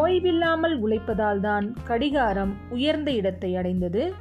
ஓய்வில்லாமல் 0.00 0.74
உழைப்பதால்தான் 0.84 1.66
கடிகாரம் 1.84 2.52
உயர்ந்த 2.70 3.10
இடத்தை 3.12 3.56
அடைந்தது. 3.56 4.12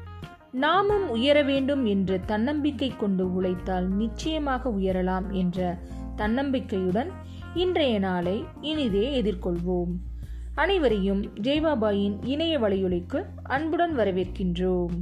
நாமும் 0.51 1.09
உயர 1.09 1.43
வேண்டும் 1.43 1.85
என்று 1.85 2.19
தன்னம்பிக்கை 2.25 2.95
கொண்டு 2.97 3.33
உழைத்தால் 3.33 3.87
நிச்சயமாக 3.87 4.69
உயரலாம் 4.69 5.27
என்ற 5.31 5.77
தன்னம்பிக்கையுடன் 6.15 7.09
இன்றைய 7.53 7.99
நாளை 7.99 8.43
இனிதே 8.61 9.21
எதிர்கொள்வோம். 9.21 9.93
அனைவரையும் 10.55 11.21
ஜெய்வாபாயின் 11.41 12.17
இணைய 12.23 12.59
வலையொலிக்கு 12.59 13.19
அன்புடன் 13.43 13.97
வரவேற்கின்றோம். 13.97 14.95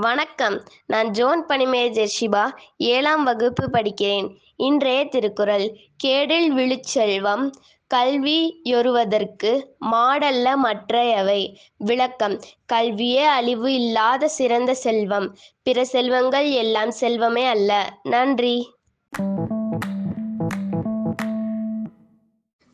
வணக்கம். 0.00 0.62
நான் 0.86 1.10
ஜோன் 1.10 1.46
பனிமேஜர் 1.48 2.10
ஷிபா 2.20 2.50
ஏழாம் 2.76 3.24
வகுப்பு 3.24 3.68
படிக்கிறேன். 3.72 4.36
இன்றைய 4.56 5.04
திருக்குறள் 5.04 5.76
கேடில் 6.04 6.48
விழுச்செல்வம் 6.48 7.50
கல்வி 7.86 8.60
யொருவதற்கு 8.64 9.64
மாடல்ல 9.92 10.54
மற்றையவை. 10.54 11.58
விளக்கம் 11.76 12.40
கல்வியே 12.66 13.24
அழிவு 13.24 13.74
இல்லாத 13.74 14.28
சிறந்த 14.28 14.74
செல்வம். 14.74 15.36
பிற 15.62 15.84
செல்வங்கள் 15.84 16.50
எல்லாம் 16.50 16.92
செல்வமே 17.00 17.46
அல்ல. 17.46 17.98
நன்றி. 18.02 18.74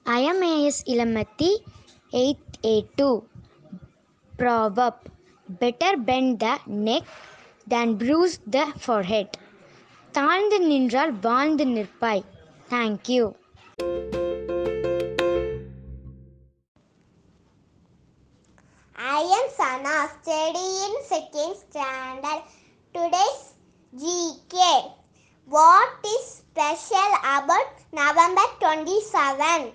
IMAS 0.05 0.83
Ilamathi 0.85 1.57
eight 2.13 2.55
eight 2.63 2.93
two 2.95 3.23
proverb 4.39 5.03
Better 5.62 5.98
bend 5.98 6.40
the 6.40 6.56
neck 6.68 7.04
than 7.68 7.96
bruise 7.96 8.40
the 8.48 8.66
forehead. 8.80 9.30
தாழ்ந்து 10.12 10.58
நின்றால் 10.70 11.14
வாழ்ந்து 11.26 11.66
நிற்பாய் 11.76 12.24
thank you 12.72 13.26
I 18.96 19.22
am 19.38 19.50
Sana, 19.50 20.10
studying 20.14 20.96
second 21.04 21.56
standard. 21.58 22.42
Today's 22.94 23.54
GK. 23.94 24.56
What 25.48 25.90
is 26.06 26.26
special 26.40 27.12
about 27.36 27.70
November 27.94 28.46
27? 28.60 29.72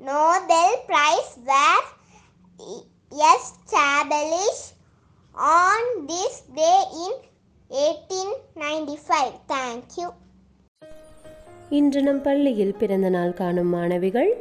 Nobel 0.00 0.72
Prize 0.86 1.38
were 1.44 1.82
established 3.11 4.73
on 5.35 6.07
this 6.07 6.41
day 6.53 6.79
in 6.97 7.13
1895. 7.71 9.33
Thank 9.47 9.97
you. 9.97 10.09
இன்று 11.71 11.99
நம் 12.01 12.21
பள்ளியில் 12.21 12.73
பிறந்த 12.79 13.09
நாள் 13.09 13.33
காணும் 13.33 13.69
மாணவிகள் 13.75 14.31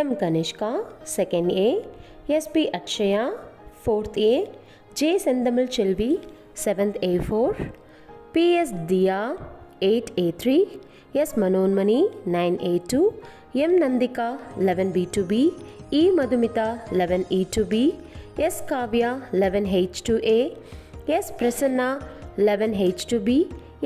M 0.00 0.14
Kanishka 0.22 0.70
second 1.16 1.52
A 1.58 1.68
SP 2.36 2.64
Akshaya 2.78 3.22
fourth 3.82 4.18
A 4.24 4.32
J 5.00 5.10
Senthamizh 5.24 5.70
Selvi 5.76 6.10
seventh 6.64 6.98
A 7.04 7.12
four 7.26 7.56
BS 8.34 8.74
Diya 8.92 9.20
eight 9.88 10.12
A 10.18 10.26
three 10.42 10.58
S 11.22 11.34
Manonmani 11.44 12.00
nine 12.36 12.58
A 12.70 12.74
two 12.92 13.02
M 13.62 13.74
Nandhika 13.82 14.26
eleven 14.66 14.90
B 14.94 15.02
two 15.14 15.22
B 15.28 15.40
E 15.90 16.02
Madhumitha 16.16 16.66
eleven 17.00 17.24
E 17.30 17.40
two 17.50 17.62
B 17.64 17.82
S 18.46 18.60
Kavya 18.70 19.10
eleven 19.42 19.68
H 19.74 20.00
two 20.08 20.14
A 20.28 20.40
S 21.16 21.30
Prasanna 21.38 21.88
eleven 22.48 22.74
H 22.80 23.04
two 23.10 23.18
B 23.28 23.36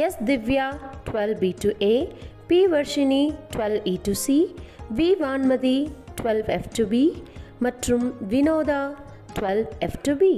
S 0.07 0.19
Divya 0.25 0.67
twelve 1.09 1.35
B 1.39 1.51
two 1.65 1.71
A 1.83 1.95
B 2.47 2.61
Varshini 2.67 3.23
twelve 3.55 3.79
E 3.85 3.95
two 4.03 4.15
C 4.25 4.39
V 4.97 5.09
Vanmathi 5.23 5.77
twelve 6.21 6.45
F 6.57 6.71
two 6.79 6.87
B 6.87 7.05
மற்றும் 7.59 8.07
Vinodha 8.33 8.83
twelve 9.39 9.65
F 9.81 10.01
two 10.03 10.15
B 10.15 10.33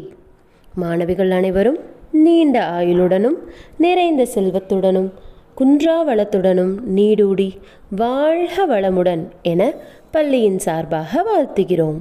மாணவிகள் 0.75 1.33
அனைவரும் 1.33 1.81
நீண்ட 2.19 2.59
ஆயுளுடனும் 2.73 3.39
நிறைந்த 3.79 4.23
செல்வத்துடனும் 4.35 5.11
குன்றா 5.59 5.97
வளத்துடனும் 6.09 6.75
நீடூடி 6.97 7.49
வாழ்க 8.01 8.67
வளமுடன் 8.67 9.25
என 9.53 9.63
பள்ளியின் 10.15 10.61
சார்பாக 10.67 11.23
வாழ்த்துகிறோம் 11.29 12.01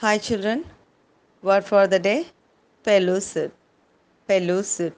Hi 0.00 0.18
children, 0.18 0.64
word 1.42 1.64
for 1.64 1.86
the 1.86 1.98
day 1.98 2.26
pellucid. 2.84 3.50
Pellucid. 4.28 4.92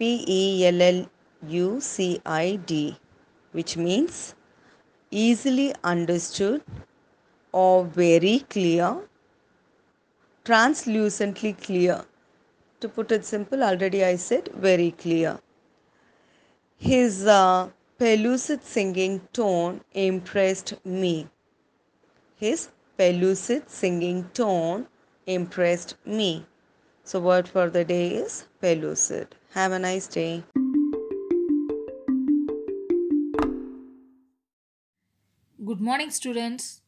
P 0.00 0.08
E 0.28 0.42
L 0.66 0.82
L 0.82 0.98
U 1.42 1.80
C 1.82 2.20
I 2.26 2.56
D, 2.66 2.96
which 3.54 3.76
means 3.76 4.16
easily 5.12 5.68
understood 5.84 6.60
or 7.62 7.84
very 7.84 8.40
clear, 8.50 8.88
translucently 10.44 11.52
clear. 11.52 12.04
To 12.80 12.88
put 12.88 13.12
it 13.12 13.24
simple, 13.24 13.62
already 13.62 14.04
I 14.04 14.16
said 14.16 14.48
very 14.54 14.90
clear. 14.90 15.38
His 16.76 17.26
uh, 17.26 17.70
pellucid 17.98 18.64
singing 18.64 19.20
tone 19.32 19.80
impressed 19.92 20.74
me. 20.84 21.28
His 22.36 22.68
pellucid 22.98 23.70
singing 23.70 24.28
tone 24.34 24.88
impressed 25.24 25.94
me. 26.04 26.46
So, 27.04 27.20
word 27.20 27.46
for 27.46 27.70
the 27.70 27.84
day 27.84 28.08
is 28.08 28.46
pellucid. 28.60 29.28
Have 29.52 29.72
a 29.72 29.78
nice 29.78 30.08
day. 30.08 30.42
Good 35.64 35.80
morning, 35.80 36.10
students. 36.10 36.83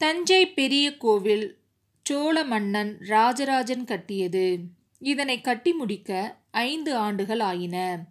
Thanjai 0.00 0.50
பெரிய 0.50 0.96
கோவில் 0.96 1.58
சோழ 2.02 2.44
மன்னன் 2.44 2.98
ராஜராஜன் 3.00 3.84
கட்டியது. 3.84 4.58
இதனை 4.98 5.40
கட்டி 5.40 5.72
முடிக்க 5.72 6.36
ஐந்து 6.50 6.96
ஆண்டுகள் 6.96 7.40
ஆயின. 7.40 8.04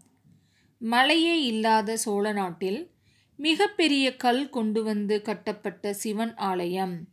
மலையே 0.77 1.45
இல்லாத 1.45 1.97
சோழ 1.97 2.31
நாட்டில் 2.31 2.91
மிகப்பெரிய 3.35 4.15
கல் 4.15 4.49
கொண்டு 4.49 4.83
வந்து 4.83 5.21
கட்டப்பட்ட 5.21 5.93
சிவன் 5.93 6.35
ஆலயம். 6.35 7.07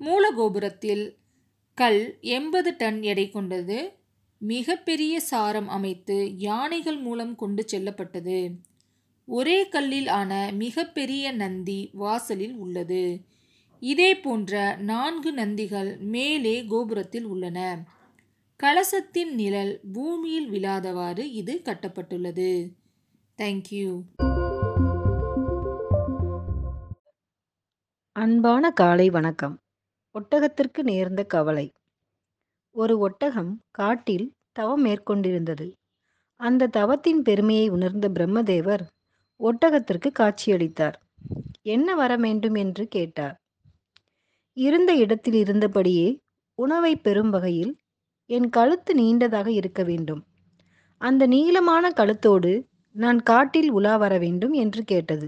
மூலகோபுரத்தில் 0.00 1.14
கல் 1.74 2.18
எண்பது 2.20 2.76
டன் 2.78 3.02
எடை 3.02 3.30
கொண்டது. 3.30 3.92
மிகப்பெரிய 4.38 5.20
சாரம் 5.20 5.68
அமைத்து 5.68 6.38
யானைகள் 6.38 6.98
மூலம் 6.98 7.36
கொண்டு 7.36 7.68
செல்லப்பட்டது. 7.68 8.50
ஒரே 9.26 9.68
கல்லில் 9.68 10.06
ஆன 10.06 10.50
மிகப்பெரிய 10.52 11.32
நந்தி 11.32 11.90
வாசலில் 11.92 12.54
உள்ளது. 12.54 13.20
இதே 13.84 14.18
போன்ற 14.18 14.76
நான்கு 14.76 15.32
நந்திகள் 15.32 15.98
மேலே 15.98 16.64
கோபுரத்தில் 16.66 17.24
உள்ளன. 17.24 17.84
கலசத்தின் 18.56 19.34
நிழல் 19.34 19.80
பூமியில் 19.92 20.50
விழாதவாறு 20.50 21.18
இது 21.18 21.60
கட்டப்பட்டுள்ளது. 21.64 22.70
தேங்க்யூ 23.38 24.02
அன்பான 28.12 28.70
காலை 28.70 29.10
வணக்கம். 29.10 29.58
ஒட்டகத்திற்கு 30.14 30.82
நேர்ந்த 30.82 31.24
கவலை. 31.24 31.72
ஒரு 32.70 32.98
ஒட்டகம் 32.98 33.60
காட்டில் 33.70 34.32
தவம் 34.52 34.84
மேற்கொண்டிருந்தது. 34.84 35.72
அந்த 36.36 36.66
தவத்தின் 36.66 37.22
பெருமையை 37.22 37.68
உணர்ந்த 37.68 38.08
பிரம்மதேவர் 38.08 38.86
ஒட்டகத்திற்கு 39.38 40.10
காட்சியளித்தார். 40.18 40.94
என்ன 41.62 41.94
வர 41.94 42.16
வேண்டும்? 42.16 42.54
என்று 42.54 42.88
கேட்டார். 42.88 43.38
இருந்த 44.56 44.94
இடத்தில் 44.94 45.34
இருந்தபடியே 45.34 46.08
உணவை 46.58 46.96
பெறும் 46.96 47.30
வகையில் 47.30 47.72
என் 48.30 48.48
கழுத்து 48.48 48.92
நீண்டதாக 48.94 49.48
இருக்க 49.50 49.82
வேண்டும். 49.84 50.22
அந்த 51.00 51.26
நீளமான 51.26 51.90
கழுத்தோடு 51.90 52.52
நான் 52.96 53.22
காட்டில் 53.22 53.70
உலா 53.70 53.96
வர 53.96 54.18
வேண்டும் 54.18 54.52
என்று 54.52 54.84
கேட்டது. 54.84 55.26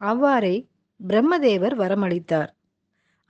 அவ்வாறே 0.00 0.68
பிரம்மதேவர் 1.00 1.74
வரமளித்தார். 1.74 2.50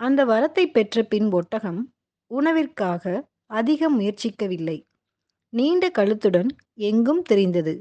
அந்த 0.01 0.21
வரத்தை 0.25 0.65
பெற்ற 0.67 1.03
பின் 1.03 1.33
ஒட்டகம் 1.33 1.81
உணவிற்காக 2.31 3.23
அதிகம் 3.47 4.01
முயற்சிக்கவில்லை. 4.01 4.79
நீண்ட 5.53 5.91
கழுத்துடன் 5.99 6.51
எங்கும் 6.75 7.23
தெரிந்தது. 7.23 7.75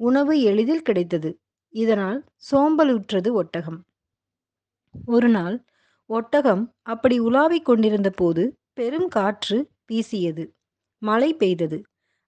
உணவு 0.00 0.40
எளிதில் 0.40 0.82
கிடைத்தது. 0.82 1.30
இதனால் 1.74 2.24
சோம்பலுற்றது 2.50 3.30
ஒட்டகம். 3.32 3.78
ஒரு 5.06 5.28
நாள் 5.28 5.56
ஒட்டகம் 6.06 6.74
அப்படி 6.82 7.20
உலாவிக் 7.20 7.64
கொண்டிருந்த 7.64 8.10
போது 8.10 8.58
பெரும் 8.72 9.08
காற்று 9.08 9.70
வீசியது. 9.86 10.44
மழை 10.98 11.34
பெய்தது. 11.34 11.82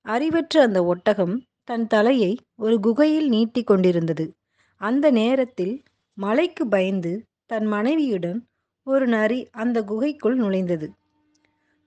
அறிவற்ற 0.07 0.63
அந்த 0.63 0.85
ஒட்டகம் 0.85 1.45
தன் 1.65 1.87
தலையை 1.87 2.39
ஒரு 2.55 2.81
குகையில் 2.81 3.29
நீட்டிக் 3.29 3.67
கொண்டிருந்தது. 3.67 4.37
அந்த 4.81 5.11
நேரத்தில் 5.11 5.83
மலைக்கு 6.15 6.69
பயந்து 6.69 7.27
தன் 7.47 7.67
மனைவியுடன் 7.67 8.47
ஒரு 8.83 9.07
நரி 9.07 9.49
அந்த 9.51 9.85
குகைக்குள் 9.85 10.39
நுழைந்தது. 10.39 10.89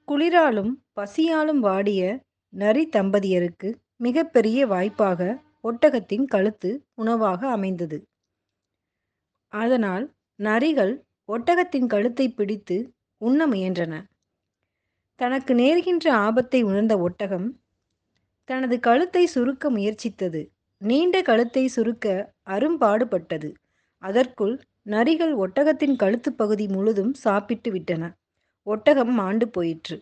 குளிராலும் 0.07 0.71
பசியாலும் 0.95 1.59
வாடிய 1.59 2.19
நரி 2.49 2.89
தம்பதியருக்கு 2.95 3.69
மிகப்பெரிய 3.95 4.67
வாய்ப்பாக 4.67 5.41
ஒட்டகத்தின் 5.63 6.25
கழுத்து 6.25 6.85
உணவாக 6.93 7.49
அமைந்தது. 7.49 8.07
அதனால் 9.47 10.13
நரிகள் 10.39 10.93
ஒட்டகத்தின் 11.29 11.85
கழுத்தை 11.85 12.29
பிடித்து 12.29 12.93
உண்ண 13.17 13.47
முயன்றன. 13.47 13.93
தனக்கு 15.15 15.53
நேர்கின்ற 15.53 16.09
ஆபத்தை 16.09 16.61
உணர்ந்த 16.61 16.93
ஒட்டகம் 16.97 17.47
தனது 18.49 18.79
கழுத்தை 18.79 19.25
சுருக்க 19.25 19.71
முயற்சித்தது. 19.71 20.41
நீண்ட 20.81 21.21
கழுத்தை 21.21 21.67
சுருக்க 21.67 22.33
அரும்பாடுபட்டது 22.49 23.49
அதற்குள் 24.03 24.55
நரிகள் 24.89 25.33
ஒட்டகத்தின் 25.35 25.95
கழுத்து 25.95 26.33
பகுதி 26.33 26.67
முழுதும் 26.67 27.13
சாப்பிட்டு 27.13 27.71
விட்டன. 27.71 28.03
ஒட்டகம் 28.67 29.13
மாண்டு 29.13 29.49
போயிற்று. 29.49 29.97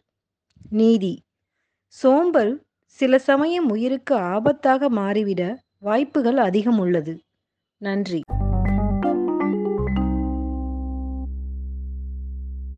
நீதி. 0.69 1.13
சோம்பல் 1.87 2.53
சில 2.85 3.17
சமயம் 3.19 3.69
உயிருக்கு 3.69 4.15
ஆபத்தாக 4.15 4.89
மாறிவிட 4.89 5.41
வாய்ப்புகள் 5.77 6.37
அதிகம் 6.37 6.79
உள்ளது. 6.79 7.13
நன்றி. 7.81 8.21